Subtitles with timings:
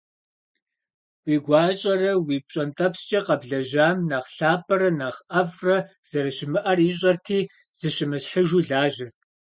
[1.27, 5.77] Уи гуащӀэрэ уи пщӀэнтӀэпскӀэ къэблэжьам нэхъ лъапӀэрэ нэхъ ӀэфӀрэ
[6.09, 7.39] зэрыщымыӀэр ищӀэрти,
[7.79, 9.19] зыщымысхьыжу лажьэрт.